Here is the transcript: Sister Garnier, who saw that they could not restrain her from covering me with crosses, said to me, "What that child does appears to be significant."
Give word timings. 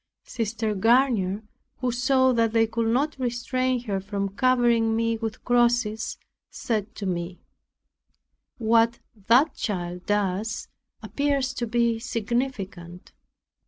Sister 0.23 0.73
Garnier, 0.73 1.43
who 1.77 1.91
saw 1.91 2.31
that 2.33 2.53
they 2.53 2.65
could 2.65 2.87
not 2.87 3.15
restrain 3.19 3.81
her 3.83 3.99
from 3.99 4.29
covering 4.29 4.95
me 4.95 5.15
with 5.15 5.43
crosses, 5.45 6.17
said 6.49 6.95
to 6.95 7.05
me, 7.05 7.37
"What 8.57 8.97
that 9.27 9.53
child 9.53 10.07
does 10.07 10.67
appears 11.03 11.53
to 11.53 11.67
be 11.67 11.99
significant." 11.99 13.11